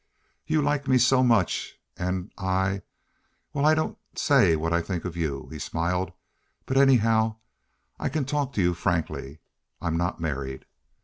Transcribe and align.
You 0.47 0.63
like 0.63 0.87
me 0.87 0.97
so 0.97 1.21
much, 1.21 1.79
and 1.95 2.31
I—well, 2.39 3.67
I 3.67 3.75
don't 3.75 3.99
say 4.15 4.55
what 4.55 4.73
I 4.73 4.81
think 4.81 5.05
of 5.05 5.15
you," 5.15 5.47
he 5.51 5.59
smiled. 5.59 6.11
"But 6.65 6.77
anyhow, 6.77 7.35
I 7.99 8.09
can 8.09 8.25
talk 8.25 8.51
to 8.53 8.63
you 8.63 8.73
frankly. 8.73 9.41
I'm 9.79 9.97
not 9.97 10.19
married." 10.19 10.65